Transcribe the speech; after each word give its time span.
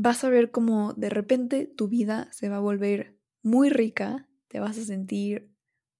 vas 0.00 0.22
a 0.22 0.30
ver 0.30 0.52
cómo 0.52 0.94
de 0.94 1.10
repente 1.10 1.66
tu 1.66 1.88
vida 1.88 2.28
se 2.30 2.48
va 2.48 2.56
a 2.56 2.60
volver 2.60 3.18
muy 3.42 3.68
rica, 3.68 4.28
te 4.46 4.60
vas 4.60 4.78
a 4.78 4.84
sentir, 4.84 5.50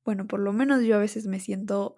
bueno, 0.05 0.29
por 0.29 0.39
lo 0.39 0.53
menos 0.53 0.85
yo 0.85 0.95
a 0.95 1.01
veces 1.01 1.27
me 1.27 1.41
siento 1.41 1.97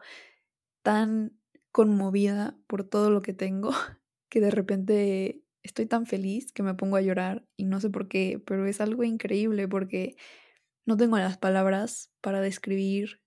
tan 0.83 1.39
conmovida 1.73 2.59
por 2.67 2.85
todo 2.85 3.11
lo 3.11 3.21
que 3.21 3.35
tengo 3.35 3.71
que 4.31 4.41
de 4.41 4.51
repente 4.51 5.45
estoy 5.63 5.85
tan 5.85 6.07
feliz 6.07 6.53
que 6.53 6.63
me 6.63 6.75
pongo 6.75 6.97
a 6.97 7.03
llorar 7.03 7.47
y 7.57 7.67
no 7.67 7.81
sé 7.81 7.91
por 7.91 8.09
qué, 8.09 8.43
pero 8.47 8.67
es 8.67 8.81
algo 8.81 9.05
increíble 9.05 9.69
porque 9.69 10.17
no 10.87 10.97
tengo 10.97 11.19
las 11.19 11.37
palabras 11.37 12.15
para 12.23 12.41
describir 12.41 13.21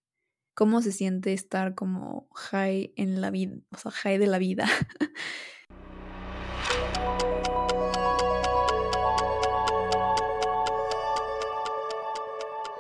cómo 0.56 0.82
se 0.82 0.92
siente 0.92 1.32
estar 1.32 1.76
como 1.76 2.28
high 2.34 2.92
en 2.96 3.22
la 3.22 3.30
vida, 3.30 3.58
o 3.70 3.78
sea, 3.78 3.92
high 3.92 4.18
de 4.18 4.28
la 4.28 4.40
vida. 4.40 4.66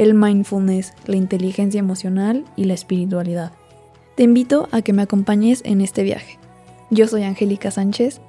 el 0.00 0.14
mindfulness, 0.14 0.94
la 1.04 1.16
inteligencia 1.16 1.78
emocional 1.78 2.46
y 2.56 2.64
la 2.64 2.72
espiritualidad. 2.72 3.52
Te 4.16 4.22
invito 4.22 4.66
a 4.72 4.80
que 4.80 4.94
me 4.94 5.02
acompañes 5.02 5.60
en 5.66 5.82
este 5.82 6.02
viaje. 6.02 6.38
Yo 6.88 7.06
soy 7.06 7.24
Angélica 7.24 7.70
Sánchez. 7.70 8.22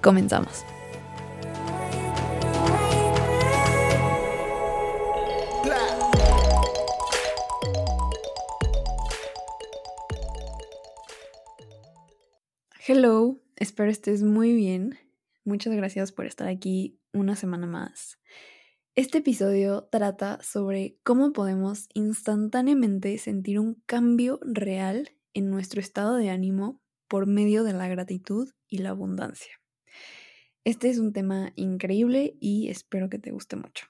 Comenzamos. 0.00 0.64
Hello, 12.86 13.38
espero 13.56 13.90
estés 13.90 14.22
muy 14.22 14.54
bien. 14.54 14.98
Muchas 15.44 15.74
gracias 15.74 16.10
por 16.10 16.24
estar 16.24 16.48
aquí 16.48 16.98
una 17.12 17.36
semana 17.36 17.66
más. 17.66 18.18
Este 18.98 19.18
episodio 19.18 19.84
trata 19.84 20.42
sobre 20.42 20.98
cómo 21.04 21.32
podemos 21.32 21.88
instantáneamente 21.94 23.16
sentir 23.18 23.60
un 23.60 23.74
cambio 23.86 24.40
real 24.42 25.10
en 25.34 25.50
nuestro 25.50 25.80
estado 25.80 26.16
de 26.16 26.30
ánimo 26.30 26.82
por 27.06 27.28
medio 27.28 27.62
de 27.62 27.74
la 27.74 27.86
gratitud 27.86 28.50
y 28.66 28.78
la 28.78 28.88
abundancia. 28.88 29.52
Este 30.64 30.90
es 30.90 30.98
un 30.98 31.12
tema 31.12 31.52
increíble 31.54 32.36
y 32.40 32.70
espero 32.70 33.08
que 33.08 33.20
te 33.20 33.30
guste 33.30 33.54
mucho. 33.54 33.86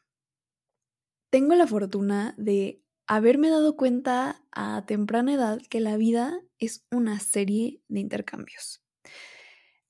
Tengo 1.31 1.55
la 1.55 1.67
fortuna 1.67 2.35
de 2.37 2.85
haberme 3.07 3.49
dado 3.49 3.77
cuenta 3.77 4.45
a 4.53 4.85
temprana 4.85 5.33
edad 5.33 5.59
que 5.71 5.81
la 5.81 5.97
vida 5.97 6.39
es 6.59 6.85
una 6.91 7.19
serie 7.19 7.81
de 7.89 8.01
intercambios. 8.01 8.85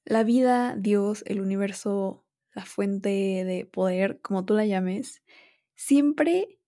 La 0.05 0.23
vida, 0.23 0.77
Dios, 0.79 1.25
el 1.27 1.41
universo, 1.41 2.25
la 2.59 2.65
fuente 2.65 3.09
de 3.45 3.67
poder, 3.67 4.21
como 4.21 4.45
tú 4.45 4.55
la 4.55 4.67
llames, 4.67 5.23
siempre 5.77 6.59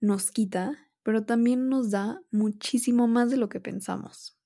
nos 0.00 0.32
quita, 0.32 0.90
pero 1.04 1.24
también 1.24 1.68
nos 1.68 1.92
da 1.92 2.20
muchísimo 2.32 3.06
más 3.06 3.30
de 3.30 3.36
lo 3.36 3.48
que 3.48 3.60
pensamos. 3.60 4.36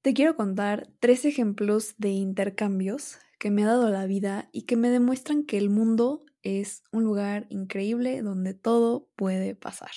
Te 0.00 0.14
quiero 0.14 0.34
contar 0.34 0.88
tres 0.98 1.26
ejemplos 1.26 1.94
de 1.98 2.08
intercambios 2.08 3.18
que 3.38 3.50
me 3.50 3.64
ha 3.64 3.66
dado 3.66 3.90
la 3.90 4.06
vida 4.06 4.48
y 4.50 4.62
que 4.62 4.76
me 4.76 4.88
demuestran 4.88 5.44
que 5.44 5.58
el 5.58 5.68
mundo 5.68 6.24
es 6.42 6.82
un 6.90 7.04
lugar 7.04 7.46
increíble 7.50 8.22
donde 8.22 8.54
todo 8.54 9.10
puede 9.14 9.54
pasar. 9.54 9.92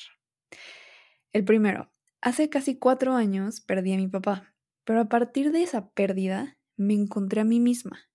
El 1.32 1.46
primero, 1.46 1.90
hace 2.20 2.50
casi 2.50 2.78
cuatro 2.78 3.14
años 3.14 3.62
perdí 3.62 3.94
a 3.94 3.98
mi 3.98 4.10
papá, 4.10 4.54
pero 4.84 5.00
a 5.00 5.08
partir 5.08 5.54
de 5.54 5.64
esa 5.64 5.90
pérdida 5.92 6.58
me 6.76 6.96
encontré 6.96 7.40
a 7.40 7.46
mí 7.46 7.62
misma. 7.62 8.10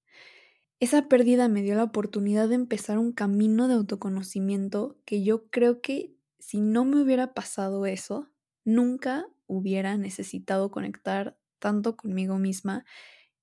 Esa 0.81 1.09
pérdida 1.09 1.49
me 1.49 1.63
dio 1.63 1.75
la 1.75 1.83
oportunidad 1.85 2.49
de 2.49 2.55
empezar 2.55 2.99
un 2.99 3.13
camino 3.13 3.67
de 3.67 3.75
autoconocimiento 3.75 4.97
que 5.05 5.25
yo 5.25 5.49
creo 5.51 5.81
que 5.81 6.15
si 6.39 6.61
no 6.61 6.85
me 6.85 7.03
hubiera 7.03 7.35
pasado 7.35 7.85
eso, 7.85 8.31
nunca 8.65 9.27
hubiera 9.47 9.97
necesitado 9.97 10.71
conectar 10.71 11.37
tanto 11.59 11.97
conmigo 11.97 12.39
misma 12.39 12.85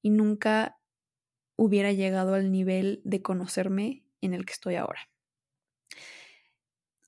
y 0.01 0.11
nunca 0.11 0.77
hubiera 1.57 1.91
llegado 1.91 2.35
al 2.35 2.51
nivel 2.51 3.01
de 3.03 3.21
conocerme 3.21 4.05
en 4.21 4.33
el 4.33 4.45
que 4.45 4.53
estoy 4.53 4.75
ahora. 4.75 5.09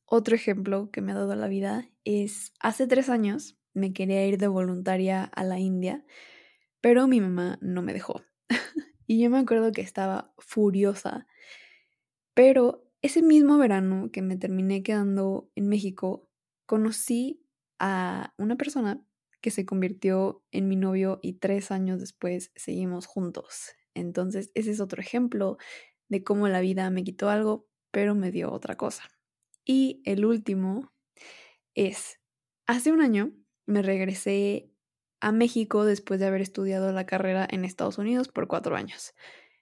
Otro 0.06 0.36
ejemplo 0.36 0.90
que 0.92 1.02
me 1.02 1.14
ha 1.14 1.16
dado 1.16 1.36
la 1.36 1.48
vida 1.48 1.90
es 2.04 2.54
hace 2.60 2.88
tres 2.88 3.10
años 3.10 3.58
me 3.74 3.94
quería 3.94 4.26
ir 4.26 4.38
de 4.38 4.48
voluntaria 4.48 5.24
a 5.24 5.44
la 5.44 5.60
India 5.60 6.04
pero 6.82 7.08
mi 7.08 7.22
mamá 7.22 7.58
no 7.62 7.82
me 7.82 7.94
dejó. 7.94 8.22
y 9.08 9.22
yo 9.22 9.30
me 9.30 9.40
acuerdo 9.40 9.72
que 9.72 9.82
estaba 9.82 10.34
furiosa. 10.38 11.26
Pero 12.34 12.86
ese 13.02 13.22
mismo 13.22 13.58
verano 13.58 14.12
que 14.12 14.22
me 14.22 14.38
terminé 14.38 14.84
quedando 14.84 15.50
en 15.56 15.70
México, 15.70 16.30
conocí 16.66 17.42
a 17.80 18.34
una 18.38 18.58
persona 18.58 19.02
que 19.42 19.50
se 19.50 19.66
convirtió 19.66 20.44
en 20.52 20.68
mi 20.68 20.76
novio 20.76 21.20
y 21.22 21.34
tres 21.34 21.72
años 21.72 22.00
después 22.00 22.52
seguimos 22.56 23.06
juntos. 23.06 23.72
Entonces, 23.94 24.52
ese 24.56 24.72
es 24.72 24.82
otro 24.82 25.02
ejemplo 25.02 25.58
de 26.10 26.24
cómo 26.24 26.48
la 26.48 26.60
vida 26.60 26.90
me 26.90 27.04
quitó 27.04 27.30
algo, 27.30 27.68
pero 27.92 28.14
me 28.14 28.32
dio 28.32 28.52
otra 28.52 28.76
cosa. 28.76 29.10
Y 29.64 30.02
el 30.06 30.26
último 30.26 30.92
es, 31.76 32.20
hace 32.66 32.92
un 32.92 33.02
año 33.02 33.32
me 33.66 33.82
regresé 33.82 34.72
a 35.20 35.32
México 35.32 35.86
después 35.86 36.20
de 36.20 36.28
haber 36.28 36.42
estudiado 36.42 36.92
la 36.92 37.06
carrera 37.06 37.48
en 37.50 37.66
Estados 37.66 37.98
Unidos 37.98 38.28
por 38.28 38.48
cuatro 38.48 38.76
años. 38.76 39.14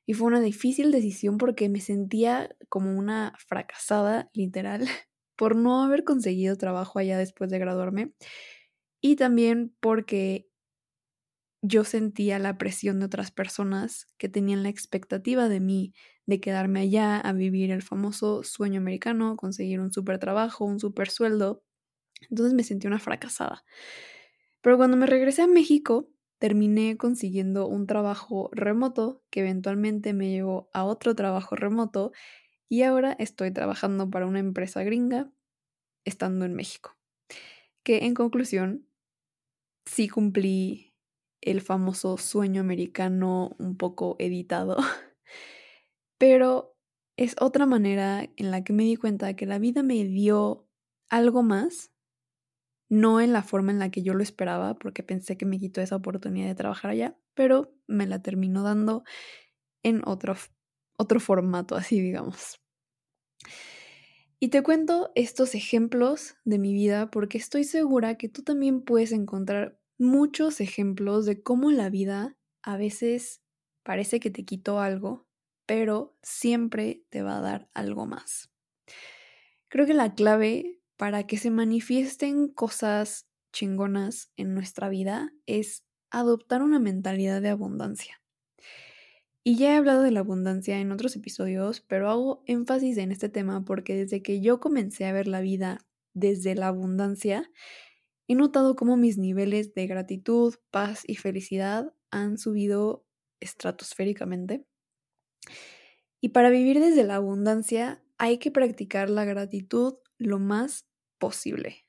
Y 0.05 0.13
fue 0.13 0.27
una 0.27 0.41
difícil 0.41 0.91
decisión 0.91 1.37
porque 1.37 1.69
me 1.69 1.81
sentía 1.81 2.55
como 2.69 2.97
una 2.97 3.33
fracasada, 3.47 4.29
literal, 4.33 4.81
por 5.35 5.55
no 5.55 5.83
haber 5.83 6.03
conseguido 6.03 6.55
trabajo 6.57 6.99
allá 6.99 7.17
después 7.17 7.49
de 7.49 7.59
graduarme. 7.59 8.13
Y 9.01 9.15
también 9.15 9.75
porque 9.79 10.47
yo 11.61 11.83
sentía 11.83 12.37
la 12.39 12.57
presión 12.57 12.99
de 12.99 13.07
otras 13.07 13.31
personas 13.31 14.07
que 14.17 14.29
tenían 14.29 14.63
la 14.63 14.69
expectativa 14.69 15.49
de 15.49 15.59
mí 15.59 15.93
de 16.27 16.39
quedarme 16.39 16.81
allá 16.81 17.19
a 17.19 17.33
vivir 17.33 17.71
el 17.71 17.81
famoso 17.81 18.43
sueño 18.43 18.79
americano, 18.79 19.35
conseguir 19.35 19.79
un 19.79 19.91
super 19.91 20.19
trabajo, 20.19 20.65
un 20.65 20.79
super 20.79 21.09
sueldo. 21.09 21.63
Entonces 22.29 22.53
me 22.53 22.63
sentí 22.63 22.87
una 22.87 22.99
fracasada. 22.99 23.63
Pero 24.65 24.77
cuando 24.77 24.97
me 24.97 25.05
regresé 25.05 25.43
a 25.43 25.47
México, 25.47 26.09
terminé 26.39 26.97
consiguiendo 26.97 27.67
un 27.67 27.85
trabajo 27.85 28.49
remoto 28.51 29.21
que 29.29 29.41
eventualmente 29.41 30.11
me 30.11 30.31
llevó 30.31 30.71
a 30.73 30.85
otro 30.85 31.13
trabajo 31.13 31.55
remoto 31.55 32.13
y 32.67 32.81
ahora 32.81 33.15
estoy 33.19 33.51
trabajando 33.51 34.09
para 34.09 34.25
una 34.25 34.39
empresa 34.39 34.83
gringa 34.83 35.31
estando 36.03 36.45
en 36.45 36.55
México. 36.55 36.97
Que 37.83 38.05
en 38.05 38.15
conclusión, 38.15 38.87
sí 39.85 40.09
cumplí 40.09 40.95
el 41.41 41.61
famoso 41.61 42.17
sueño 42.17 42.61
americano 42.61 43.55
un 43.59 43.77
poco 43.77 44.15
editado, 44.17 44.77
pero 46.17 46.75
es 47.17 47.35
otra 47.39 47.67
manera 47.67 48.27
en 48.35 48.49
la 48.49 48.63
que 48.63 48.73
me 48.73 48.85
di 48.85 48.95
cuenta 48.95 49.35
que 49.35 49.45
la 49.45 49.59
vida 49.59 49.83
me 49.83 50.03
dio 50.05 50.67
algo 51.07 51.43
más 51.43 51.91
no 52.95 53.19
en 53.19 53.33
la 53.33 53.43
forma 53.43 53.71
en 53.71 53.79
la 53.79 53.91
que 53.91 54.01
yo 54.01 54.13
lo 54.13 54.23
esperaba, 54.23 54.75
porque 54.75 55.03
pensé 55.03 55.37
que 55.37 55.45
me 55.45 55.59
quitó 55.59 55.81
esa 55.81 55.97
oportunidad 55.97 56.47
de 56.47 56.55
trabajar 56.55 56.91
allá, 56.91 57.17
pero 57.33 57.75
me 57.87 58.07
la 58.07 58.21
terminó 58.21 58.63
dando 58.63 59.03
en 59.83 60.01
otro, 60.05 60.35
otro 60.97 61.19
formato, 61.19 61.75
así 61.75 61.99
digamos. 61.99 62.61
Y 64.39 64.49
te 64.49 64.63
cuento 64.63 65.11
estos 65.15 65.55
ejemplos 65.55 66.35
de 66.45 66.57
mi 66.57 66.73
vida 66.73 67.11
porque 67.11 67.37
estoy 67.37 67.63
segura 67.63 68.17
que 68.17 68.29
tú 68.29 68.43
también 68.43 68.81
puedes 68.81 69.11
encontrar 69.11 69.79
muchos 69.97 70.61
ejemplos 70.61 71.25
de 71.25 71.41
cómo 71.41 71.71
la 71.71 71.89
vida 71.89 72.37
a 72.61 72.77
veces 72.77 73.41
parece 73.83 74.19
que 74.19 74.31
te 74.31 74.45
quitó 74.45 74.79
algo, 74.79 75.27
pero 75.65 76.17
siempre 76.21 77.03
te 77.09 77.23
va 77.23 77.37
a 77.37 77.41
dar 77.41 77.69
algo 77.73 78.05
más. 78.05 78.51
Creo 79.67 79.85
que 79.85 79.93
la 79.93 80.15
clave 80.15 80.81
para 80.97 81.27
que 81.27 81.37
se 81.37 81.51
manifiesten 81.51 82.47
cosas 82.47 83.27
chingonas 83.51 84.31
en 84.35 84.53
nuestra 84.53 84.89
vida 84.89 85.31
es 85.45 85.83
adoptar 86.09 86.61
una 86.61 86.79
mentalidad 86.79 87.41
de 87.41 87.49
abundancia. 87.49 88.21
Y 89.43 89.57
ya 89.57 89.73
he 89.73 89.75
hablado 89.77 90.01
de 90.01 90.11
la 90.11 90.21
abundancia 90.21 90.79
en 90.79 90.91
otros 90.91 91.15
episodios, 91.15 91.81
pero 91.81 92.09
hago 92.09 92.43
énfasis 92.47 92.97
en 92.97 93.11
este 93.11 93.29
tema 93.29 93.63
porque 93.63 93.95
desde 93.95 94.23
que 94.23 94.41
yo 94.41 94.59
comencé 94.59 95.05
a 95.05 95.13
ver 95.13 95.27
la 95.27 95.39
vida 95.41 95.85
desde 96.13 96.55
la 96.55 96.67
abundancia, 96.67 97.51
he 98.27 98.35
notado 98.35 98.75
cómo 98.75 98.97
mis 98.97 99.17
niveles 99.17 99.73
de 99.75 99.85
gratitud, 99.85 100.55
paz 100.71 101.03
y 101.05 101.15
felicidad 101.15 101.93
han 102.09 102.37
subido 102.37 103.05
estratosféricamente. 103.39 104.65
Y 106.21 106.29
para 106.29 106.49
vivir 106.49 106.79
desde 106.79 107.03
la 107.03 107.15
abundancia 107.15 108.01
hay 108.17 108.39
que 108.39 108.49
practicar 108.49 109.09
la 109.09 109.25
gratitud 109.25 109.95
lo 110.17 110.39
más 110.39 110.85
posible. 111.19 111.85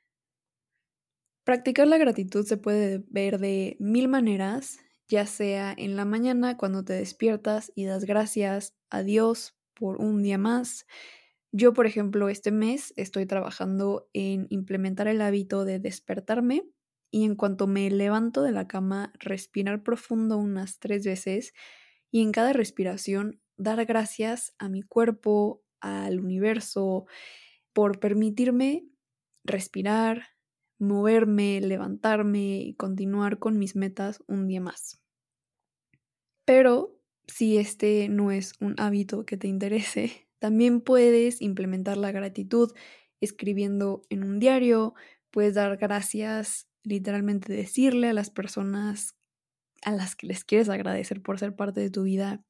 Practicar 1.44 1.86
la 1.86 1.98
gratitud 1.98 2.44
se 2.44 2.56
puede 2.56 3.04
ver 3.08 3.38
de 3.38 3.76
mil 3.78 4.08
maneras 4.08 4.80
ya 5.08 5.26
sea 5.26 5.74
en 5.76 5.96
la 5.96 6.04
mañana 6.04 6.56
cuando 6.56 6.84
te 6.84 6.94
despiertas 6.94 7.72
y 7.74 7.84
das 7.84 8.04
gracias 8.04 8.74
a 8.90 9.02
Dios 9.02 9.56
por 9.74 10.00
un 10.00 10.22
día 10.22 10.38
más. 10.38 10.86
Yo, 11.52 11.72
por 11.72 11.86
ejemplo, 11.86 12.28
este 12.28 12.50
mes 12.50 12.92
estoy 12.96 13.26
trabajando 13.26 14.08
en 14.12 14.46
implementar 14.50 15.06
el 15.08 15.22
hábito 15.22 15.64
de 15.64 15.78
despertarme 15.78 16.64
y 17.10 17.24
en 17.24 17.36
cuanto 17.36 17.66
me 17.66 17.88
levanto 17.90 18.42
de 18.42 18.52
la 18.52 18.66
cama, 18.66 19.12
respirar 19.18 19.82
profundo 19.82 20.38
unas 20.38 20.80
tres 20.80 21.04
veces 21.04 21.54
y 22.10 22.22
en 22.22 22.32
cada 22.32 22.52
respiración 22.52 23.40
dar 23.56 23.84
gracias 23.86 24.54
a 24.58 24.68
mi 24.68 24.82
cuerpo, 24.82 25.62
al 25.80 26.18
universo, 26.18 27.06
por 27.76 28.00
permitirme 28.00 28.88
respirar, 29.44 30.28
moverme, 30.78 31.60
levantarme 31.60 32.56
y 32.60 32.72
continuar 32.72 33.38
con 33.38 33.58
mis 33.58 33.76
metas 33.76 34.24
un 34.26 34.48
día 34.48 34.62
más. 34.62 34.98
Pero 36.46 36.98
si 37.26 37.58
este 37.58 38.08
no 38.08 38.30
es 38.30 38.54
un 38.60 38.76
hábito 38.78 39.26
que 39.26 39.36
te 39.36 39.48
interese, 39.48 40.26
también 40.38 40.80
puedes 40.80 41.42
implementar 41.42 41.98
la 41.98 42.12
gratitud 42.12 42.72
escribiendo 43.20 44.06
en 44.08 44.24
un 44.24 44.38
diario, 44.38 44.94
puedes 45.30 45.52
dar 45.52 45.76
gracias, 45.76 46.70
literalmente 46.82 47.52
decirle 47.52 48.08
a 48.08 48.14
las 48.14 48.30
personas 48.30 49.18
a 49.82 49.92
las 49.92 50.16
que 50.16 50.28
les 50.28 50.44
quieres 50.44 50.70
agradecer 50.70 51.20
por 51.20 51.38
ser 51.38 51.54
parte 51.54 51.82
de 51.82 51.90
tu 51.90 52.04
vida 52.04 52.42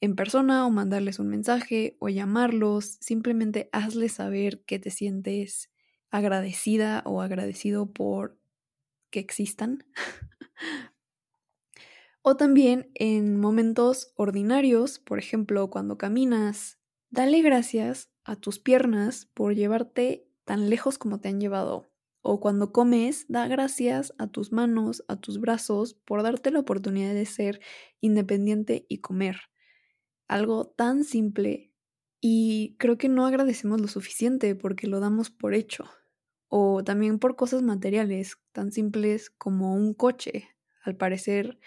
en 0.00 0.14
persona 0.16 0.66
o 0.66 0.70
mandarles 0.70 1.18
un 1.18 1.28
mensaje 1.28 1.96
o 2.00 2.08
llamarlos, 2.08 2.98
simplemente 3.00 3.68
hazles 3.72 4.12
saber 4.12 4.62
que 4.64 4.78
te 4.78 4.90
sientes 4.90 5.70
agradecida 6.10 7.02
o 7.04 7.20
agradecido 7.22 7.92
por 7.92 8.38
que 9.10 9.20
existan. 9.20 9.84
o 12.22 12.36
también 12.36 12.90
en 12.94 13.38
momentos 13.40 14.12
ordinarios, 14.16 14.98
por 14.98 15.18
ejemplo, 15.18 15.70
cuando 15.70 15.98
caminas, 15.98 16.78
dale 17.10 17.42
gracias 17.42 18.10
a 18.24 18.36
tus 18.36 18.58
piernas 18.58 19.26
por 19.34 19.54
llevarte 19.54 20.28
tan 20.44 20.68
lejos 20.70 20.98
como 20.98 21.20
te 21.20 21.28
han 21.28 21.40
llevado. 21.40 21.86
O 22.20 22.40
cuando 22.40 22.72
comes, 22.72 23.26
da 23.28 23.46
gracias 23.48 24.12
a 24.18 24.26
tus 24.26 24.52
manos, 24.52 25.04
a 25.08 25.16
tus 25.16 25.40
brazos, 25.40 25.94
por 25.94 26.22
darte 26.22 26.50
la 26.50 26.60
oportunidad 26.60 27.14
de 27.14 27.26
ser 27.26 27.60
independiente 28.00 28.84
y 28.88 28.98
comer. 28.98 29.36
Algo 30.28 30.66
tan 30.66 31.04
simple 31.04 31.72
y 32.20 32.76
creo 32.78 32.98
que 32.98 33.08
no 33.08 33.26
agradecemos 33.26 33.80
lo 33.80 33.88
suficiente 33.88 34.54
porque 34.54 34.86
lo 34.86 35.00
damos 35.00 35.30
por 35.30 35.54
hecho 35.54 35.84
o 36.48 36.84
también 36.84 37.18
por 37.18 37.36
cosas 37.36 37.62
materiales 37.62 38.36
tan 38.52 38.72
simples 38.72 39.30
como 39.30 39.74
un 39.74 39.94
coche. 39.94 40.48
Al 40.84 40.96
parecer, 40.96 41.58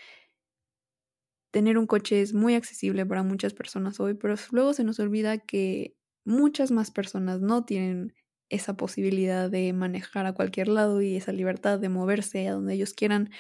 tener 1.52 1.78
un 1.78 1.88
coche 1.88 2.22
es 2.22 2.34
muy 2.34 2.56
accesible 2.56 3.06
para 3.06 3.24
muchas 3.24 3.54
personas 3.54 4.00
hoy, 4.00 4.14
pero 4.16 4.36
luego 4.52 4.74
se 4.74 4.84
nos 4.84 5.00
olvida 5.00 5.38
que 5.40 5.96
muchas 6.26 6.72
más 6.72 6.92
personas 6.92 7.42
no 7.42 7.66
tienen 7.66 8.14
esa 8.50 8.76
posibilidad 8.78 9.50
de 9.50 9.72
manejar 9.74 10.26
a 10.26 10.34
cualquier 10.34 10.68
lado 10.68 11.02
y 11.02 11.16
esa 11.16 11.32
libertad 11.34 11.80
de 11.80 11.90
moverse 11.90 12.48
a 12.48 12.54
donde 12.54 12.74
ellos 12.74 12.94
quieran, 12.94 13.32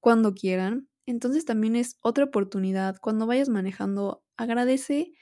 cuando 0.00 0.34
quieran. 0.34 0.88
Entonces 1.10 1.46
también 1.46 1.74
es 1.74 1.96
otra 2.02 2.24
oportunidad. 2.24 2.98
Cuando 3.00 3.26
vayas 3.26 3.48
manejando, 3.48 4.22
agradece 4.36 5.14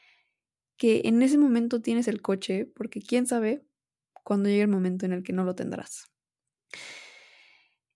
que 0.77 1.03
en 1.05 1.23
ese 1.23 1.38
momento 1.38 1.81
tienes 1.81 2.09
el 2.09 2.23
coche, 2.23 2.67
porque 2.67 3.00
quién 3.00 3.29
sabe, 3.29 3.65
cuando 4.25 4.49
llegue 4.49 4.62
el 4.62 4.69
momento 4.69 5.06
en 5.06 5.12
el 5.12 5.23
que 5.23 5.33
no 5.33 5.44
lo 5.44 5.55
tendrás. 5.55 6.11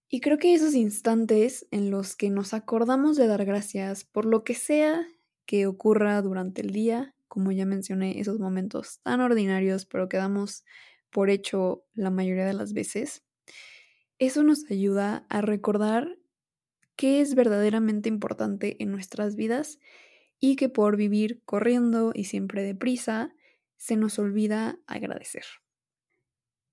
Y 0.08 0.20
creo 0.20 0.38
que 0.38 0.54
esos 0.54 0.75
instantes 0.75 1.66
en 1.72 1.90
los 1.90 2.14
que 2.14 2.31
nos 2.31 2.54
acordamos 2.54 3.16
de 3.16 3.26
dar 3.26 3.44
gracias 3.44 4.04
por 4.04 4.25
lo 4.25 4.44
que 4.44 4.54
sea 4.54 5.04
que 5.44 5.66
ocurra 5.66 6.22
durante 6.22 6.62
el 6.62 6.70
día, 6.70 7.16
como 7.26 7.50
ya 7.50 7.66
mencioné, 7.66 8.20
esos 8.20 8.38
momentos 8.38 9.00
tan 9.02 9.20
ordinarios, 9.20 9.84
pero 9.84 10.08
que 10.08 10.16
damos 10.16 10.64
por 11.10 11.28
hecho 11.28 11.84
la 11.94 12.10
mayoría 12.10 12.46
de 12.46 12.54
las 12.54 12.72
veces, 12.72 13.25
eso 14.20 14.44
nos 14.44 14.70
ayuda 14.70 15.26
a 15.28 15.40
recordar 15.40 16.19
qué 17.00 17.23
es 17.23 17.35
verdaderamente 17.35 18.11
importante 18.11 18.76
en 18.79 18.91
nuestras 18.91 19.35
vidas 19.35 19.79
y 20.38 20.56
que 20.56 20.69
por 20.69 20.99
vivir 20.99 21.41
corriendo 21.47 22.12
y 22.14 22.25
siempre 22.25 22.62
deprisa, 22.62 23.35
se 23.79 23.97
nos 23.97 24.19
olvida 24.19 24.79
agradecer. 24.87 25.44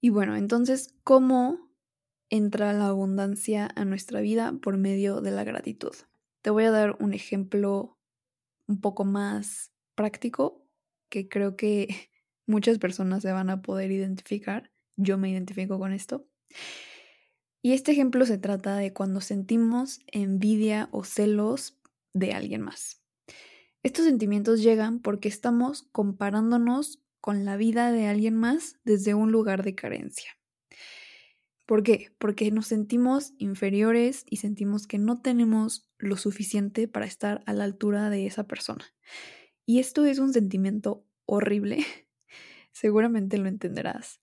Y 0.02 0.10
bueno, 0.10 0.36
entonces, 0.36 0.94
¿cómo 1.06 1.72
entra 2.30 2.74
la 2.74 2.88
abundancia 2.88 3.70
a 3.74 3.86
nuestra 3.86 4.20
vida 4.20 4.52
por 4.62 4.76
medio 4.76 5.22
de 5.22 5.32
la 5.32 5.46
gratitud? 5.46 5.96
Te 6.42 6.50
voy 6.50 6.66
a 6.66 6.72
dar 6.72 6.98
un 7.00 7.14
ejemplo 7.14 7.98
un 8.68 8.82
poco 8.82 9.06
más 9.06 9.72
práctico 9.96 10.68
que 11.08 11.30
creo 11.30 11.56
que 11.56 11.88
muchas 12.46 12.80
personas 12.80 13.22
se 13.22 13.32
van 13.32 13.50
a 13.50 13.62
poder 13.62 13.94
identificar. 13.94 14.74
Yo 14.98 15.18
me 15.18 15.30
identifico 15.30 15.80
con 15.80 15.94
esto. 15.94 16.28
Y 17.68 17.74
este 17.74 17.92
ejemplo 17.92 18.26
se 18.26 18.38
trata 18.38 18.78
de 18.78 18.94
cuando 18.94 19.20
sentimos 19.20 20.00
envidia 20.08 20.88
o 20.94 21.04
celos 21.04 21.78
de 22.14 22.32
alguien 22.32 22.62
más. 22.62 23.02
Estos 23.84 24.06
sentimientos 24.06 24.64
llegan 24.64 25.02
porque 25.02 25.28
estamos 25.28 25.84
comparándonos 25.92 27.04
con 27.20 27.44
la 27.44 27.58
vida 27.58 27.92
de 27.92 28.08
alguien 28.08 28.36
más 28.36 28.78
desde 28.86 29.16
un 29.16 29.34
lugar 29.34 29.64
de 29.64 29.76
carencia. 29.76 30.32
¿Por 31.66 31.84
qué? 31.84 32.16
Porque 32.20 32.50
nos 32.52 32.68
sentimos 32.68 33.34
inferiores 33.38 34.24
y 34.30 34.38
sentimos 34.38 34.88
que 34.88 34.98
no 34.98 35.20
tenemos 35.20 35.90
lo 35.98 36.16
suficiente 36.16 36.88
para 36.88 37.06
estar 37.06 37.44
a 37.48 37.52
la 37.52 37.66
altura 37.66 38.10
de 38.10 38.28
esa 38.28 38.48
persona. 38.48 38.86
Y 39.66 39.80
esto 39.80 40.06
es 40.06 40.20
un 40.20 40.32
sentimiento 40.32 41.06
horrible, 41.26 41.86
seguramente 42.72 43.38
lo 43.38 43.50
entenderás. 43.50 44.22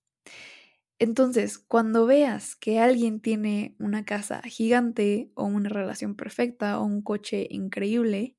Entonces, 0.99 1.59
cuando 1.59 2.07
veas 2.07 2.57
que 2.57 2.81
alguien 2.81 3.21
tiene 3.21 3.75
una 3.79 4.05
casa 4.05 4.41
gigante 4.43 5.31
o 5.35 5.45
una 5.45 5.69
relación 5.69 6.15
perfecta 6.17 6.79
o 6.81 6.85
un 6.85 7.03
coche 7.03 7.47
increíble 7.51 8.37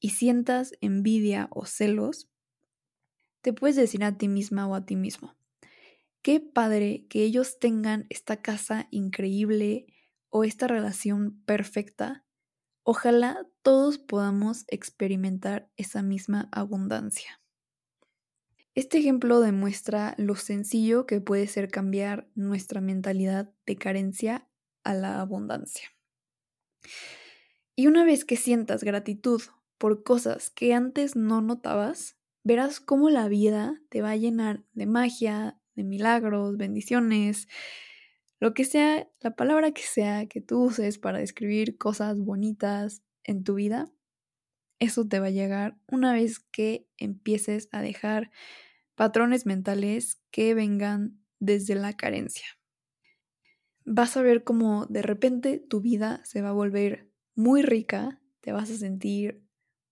y 0.00 0.10
sientas 0.10 0.72
envidia 0.80 1.48
o 1.52 1.66
celos, 1.66 2.30
te 3.42 3.52
puedes 3.52 3.76
decir 3.76 4.02
a 4.04 4.16
ti 4.18 4.28
misma 4.28 4.66
o 4.66 4.74
a 4.74 4.84
ti 4.86 4.96
mismo, 4.96 5.36
qué 6.22 6.40
padre 6.40 7.06
que 7.08 7.24
ellos 7.24 7.58
tengan 7.60 8.06
esta 8.10 8.42
casa 8.42 8.88
increíble 8.92 9.86
o 10.30 10.44
esta 10.44 10.68
relación 10.68 11.42
perfecta. 11.46 12.24
Ojalá 12.84 13.46
todos 13.62 13.98
podamos 13.98 14.64
experimentar 14.68 15.70
esa 15.76 16.02
misma 16.02 16.48
abundancia. 16.52 17.42
Este 18.74 18.98
ejemplo 18.98 19.40
demuestra 19.40 20.14
lo 20.18 20.34
sencillo 20.34 21.06
que 21.06 21.20
puede 21.20 21.46
ser 21.46 21.68
cambiar 21.68 22.28
nuestra 22.34 22.80
mentalidad 22.80 23.52
de 23.66 23.76
carencia 23.76 24.48
a 24.82 24.94
la 24.94 25.20
abundancia. 25.20 25.88
Y 27.76 27.86
una 27.86 28.04
vez 28.04 28.24
que 28.24 28.36
sientas 28.36 28.82
gratitud 28.82 29.40
por 29.78 30.02
cosas 30.02 30.50
que 30.50 30.74
antes 30.74 31.14
no 31.14 31.40
notabas, 31.40 32.16
verás 32.42 32.80
cómo 32.80 33.10
la 33.10 33.28
vida 33.28 33.80
te 33.90 34.02
va 34.02 34.10
a 34.10 34.16
llenar 34.16 34.64
de 34.72 34.86
magia, 34.86 35.58
de 35.74 35.84
milagros, 35.84 36.56
bendiciones, 36.56 37.48
lo 38.40 38.54
que 38.54 38.64
sea, 38.64 39.08
la 39.20 39.36
palabra 39.36 39.72
que 39.72 39.82
sea 39.82 40.26
que 40.26 40.40
tú 40.40 40.64
uses 40.64 40.98
para 40.98 41.18
describir 41.18 41.78
cosas 41.78 42.18
bonitas 42.18 43.02
en 43.22 43.44
tu 43.44 43.54
vida, 43.54 43.90
eso 44.84 45.06
te 45.06 45.20
va 45.20 45.26
a 45.26 45.30
llegar 45.30 45.76
una 45.88 46.12
vez 46.12 46.38
que 46.38 46.86
empieces 46.96 47.68
a 47.72 47.82
dejar 47.82 48.30
patrones 48.94 49.46
mentales 49.46 50.20
que 50.30 50.54
vengan 50.54 51.20
desde 51.40 51.74
la 51.74 51.94
carencia. 51.94 52.46
Vas 53.84 54.16
a 54.16 54.22
ver 54.22 54.44
cómo 54.44 54.86
de 54.86 55.02
repente 55.02 55.58
tu 55.58 55.80
vida 55.80 56.20
se 56.24 56.40
va 56.40 56.50
a 56.50 56.52
volver 56.52 57.10
muy 57.34 57.62
rica, 57.62 58.20
te 58.40 58.52
vas 58.52 58.70
a 58.70 58.76
sentir, 58.76 59.42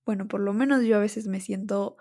bueno, 0.07 0.29
por 0.29 0.41
lo 0.41 0.53
menos 0.53 0.85
yo 0.85 0.97
a 0.97 1.01
veces 1.01 1.27
me 1.27 1.41
siento 1.41 1.97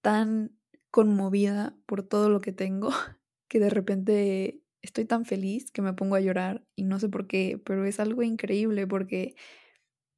tan 0.00 0.56
conmovida 0.90 1.76
por 1.86 2.02
todo 2.02 2.28
lo 2.28 2.40
que 2.40 2.52
tengo 2.52 2.90
que 3.48 3.60
de 3.60 3.70
repente 3.70 4.62
estoy 4.82 5.04
tan 5.04 5.24
feliz 5.24 5.70
que 5.70 5.82
me 5.82 5.92
pongo 5.92 6.16
a 6.16 6.20
llorar 6.20 6.64
y 6.74 6.84
no 6.84 6.98
sé 6.98 7.08
por 7.08 7.26
qué, 7.26 7.60
pero 7.64 7.84
es 7.84 8.00
algo 8.00 8.22
increíble 8.22 8.86
porque 8.86 9.34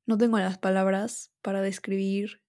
no 0.06 0.18
tengo 0.18 0.38
las 0.38 0.58
palabras 0.58 1.32
para 1.42 1.62
describir 1.62 2.42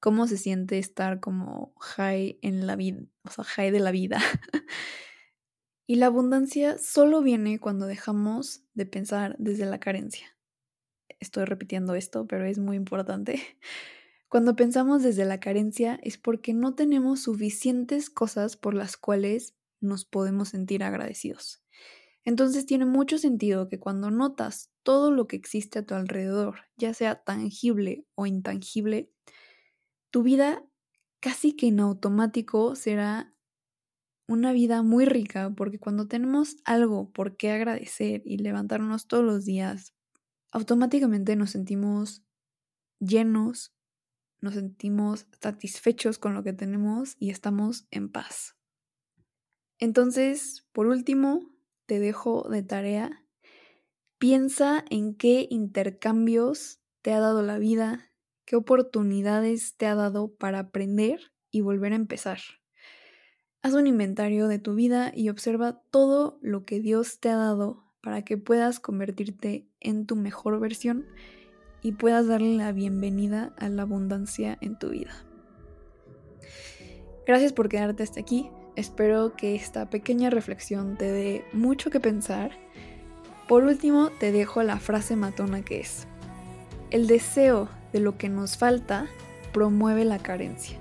cómo 0.00 0.26
se 0.26 0.36
siente 0.36 0.78
estar 0.78 1.20
como 1.20 1.74
high 1.80 2.38
en 2.42 2.66
la 2.66 2.76
vida, 2.76 3.02
o 3.24 3.30
sea, 3.30 3.44
high 3.44 3.70
de 3.70 3.80
la 3.80 3.90
vida. 3.90 4.20
y 5.86 5.96
la 5.96 6.06
abundancia 6.06 6.78
solo 6.78 7.22
viene 7.22 7.58
cuando 7.58 7.86
dejamos 7.86 8.62
de 8.74 8.86
pensar 8.86 9.36
desde 9.38 9.66
la 9.66 9.80
carencia. 9.80 10.36
Estoy 11.18 11.44
repitiendo 11.44 11.94
esto, 11.94 12.26
pero 12.26 12.44
es 12.44 12.58
muy 12.58 12.76
importante. 12.76 13.42
Cuando 14.28 14.56
pensamos 14.56 15.04
desde 15.04 15.24
la 15.24 15.38
carencia 15.38 16.00
es 16.02 16.18
porque 16.18 16.52
no 16.52 16.74
tenemos 16.74 17.22
suficientes 17.22 18.10
cosas 18.10 18.56
por 18.56 18.74
las 18.74 18.96
cuales 18.96 19.54
nos 19.80 20.04
podemos 20.04 20.48
sentir 20.48 20.82
agradecidos. 20.82 21.62
Entonces 22.26 22.66
tiene 22.66 22.86
mucho 22.86 23.18
sentido 23.18 23.68
que 23.68 23.78
cuando 23.78 24.10
notas 24.10 24.72
todo 24.82 25.12
lo 25.12 25.28
que 25.28 25.36
existe 25.36 25.78
a 25.78 25.86
tu 25.86 25.94
alrededor, 25.94 26.56
ya 26.76 26.92
sea 26.92 27.22
tangible 27.22 28.04
o 28.16 28.26
intangible, 28.26 29.12
tu 30.10 30.24
vida 30.24 30.64
casi 31.20 31.54
que 31.54 31.68
en 31.68 31.78
automático 31.78 32.74
será 32.74 33.32
una 34.26 34.52
vida 34.52 34.82
muy 34.82 35.04
rica 35.04 35.54
porque 35.56 35.78
cuando 35.78 36.08
tenemos 36.08 36.56
algo 36.64 37.12
por 37.12 37.36
qué 37.36 37.52
agradecer 37.52 38.22
y 38.24 38.38
levantarnos 38.38 39.06
todos 39.06 39.24
los 39.24 39.44
días, 39.44 39.94
automáticamente 40.50 41.36
nos 41.36 41.50
sentimos 41.50 42.24
llenos, 42.98 43.72
nos 44.40 44.54
sentimos 44.54 45.28
satisfechos 45.40 46.18
con 46.18 46.34
lo 46.34 46.42
que 46.42 46.52
tenemos 46.52 47.14
y 47.20 47.30
estamos 47.30 47.86
en 47.92 48.10
paz. 48.10 48.56
Entonces, 49.78 50.66
por 50.72 50.88
último, 50.88 51.55
te 51.86 51.98
dejo 52.00 52.48
de 52.48 52.62
tarea. 52.62 53.24
Piensa 54.18 54.84
en 54.90 55.14
qué 55.14 55.46
intercambios 55.50 56.80
te 57.02 57.12
ha 57.12 57.20
dado 57.20 57.42
la 57.42 57.58
vida, 57.58 58.10
qué 58.44 58.56
oportunidades 58.56 59.76
te 59.76 59.86
ha 59.86 59.94
dado 59.94 60.34
para 60.34 60.58
aprender 60.58 61.32
y 61.50 61.60
volver 61.60 61.92
a 61.92 61.96
empezar. 61.96 62.38
Haz 63.62 63.74
un 63.74 63.86
inventario 63.86 64.48
de 64.48 64.58
tu 64.58 64.74
vida 64.74 65.12
y 65.14 65.28
observa 65.28 65.82
todo 65.90 66.38
lo 66.40 66.64
que 66.64 66.80
Dios 66.80 67.18
te 67.20 67.30
ha 67.30 67.36
dado 67.36 67.84
para 68.00 68.22
que 68.22 68.38
puedas 68.38 68.78
convertirte 68.78 69.66
en 69.80 70.06
tu 70.06 70.14
mejor 70.14 70.60
versión 70.60 71.06
y 71.82 71.92
puedas 71.92 72.26
darle 72.26 72.56
la 72.56 72.72
bienvenida 72.72 73.54
a 73.58 73.68
la 73.68 73.82
abundancia 73.82 74.56
en 74.60 74.78
tu 74.78 74.90
vida. 74.90 75.12
Gracias 77.26 77.52
por 77.52 77.68
quedarte 77.68 78.04
hasta 78.04 78.20
aquí. 78.20 78.48
Espero 78.76 79.34
que 79.34 79.54
esta 79.54 79.88
pequeña 79.88 80.28
reflexión 80.28 80.96
te 80.96 81.10
dé 81.10 81.44
mucho 81.54 81.90
que 81.90 81.98
pensar. 81.98 82.50
Por 83.48 83.64
último, 83.64 84.10
te 84.20 84.32
dejo 84.32 84.62
la 84.62 84.78
frase 84.78 85.16
matona 85.16 85.62
que 85.62 85.80
es, 85.80 86.06
el 86.90 87.06
deseo 87.06 87.68
de 87.92 88.00
lo 88.00 88.18
que 88.18 88.28
nos 88.28 88.58
falta 88.58 89.06
promueve 89.52 90.04
la 90.04 90.18
carencia, 90.18 90.76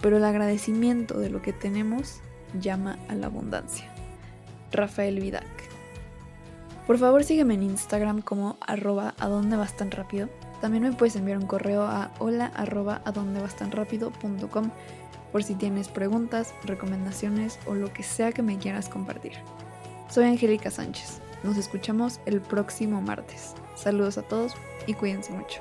pero 0.00 0.18
el 0.18 0.24
agradecimiento 0.24 1.18
de 1.18 1.28
lo 1.28 1.42
que 1.42 1.52
tenemos 1.52 2.20
llama 2.60 2.98
a 3.08 3.16
la 3.16 3.26
abundancia. 3.26 3.90
Rafael 4.70 5.18
Vidac. 5.18 5.44
Por 6.86 6.98
favor 6.98 7.24
sígueme 7.24 7.54
en 7.54 7.64
Instagram 7.64 8.22
como 8.22 8.58
arroba 8.60 9.14
a 9.18 9.28
dónde 9.28 9.56
vas 9.56 9.76
tan 9.76 9.90
rápido. 9.90 10.28
También 10.64 10.84
me 10.84 10.92
puedes 10.94 11.14
enviar 11.14 11.36
un 11.36 11.46
correo 11.46 11.82
a 11.82 12.10
hola 12.18 12.50
arroba 12.56 13.02
rápido 13.70 14.10
por 15.30 15.44
si 15.44 15.54
tienes 15.56 15.88
preguntas, 15.88 16.54
recomendaciones 16.64 17.58
o 17.66 17.74
lo 17.74 17.92
que 17.92 18.02
sea 18.02 18.32
que 18.32 18.40
me 18.40 18.56
quieras 18.56 18.88
compartir. 18.88 19.32
Soy 20.08 20.24
Angélica 20.24 20.70
Sánchez. 20.70 21.20
Nos 21.42 21.58
escuchamos 21.58 22.18
el 22.24 22.40
próximo 22.40 23.02
martes. 23.02 23.52
Saludos 23.74 24.16
a 24.16 24.22
todos 24.22 24.54
y 24.86 24.94
cuídense 24.94 25.34
mucho. 25.34 25.60